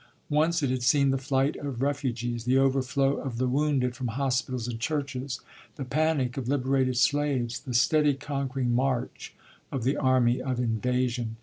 [0.31, 4.67] Once it had seen the flight of refugees, the overflow of the wounded from hospitals
[4.67, 5.41] and churches,
[5.75, 9.35] the panic of liberated slaves, the steady conquering march
[9.71, 11.35] of the army of invasion.